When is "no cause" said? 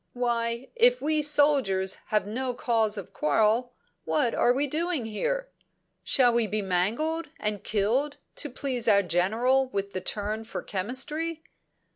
2.25-2.97